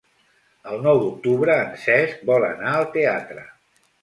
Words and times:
El 0.71 0.79
nou 0.87 1.01
d'octubre 1.03 1.57
en 1.65 1.75
Cesc 1.83 2.25
vol 2.31 2.47
anar 2.49 2.73
al 2.81 2.89
teatre. 2.97 3.47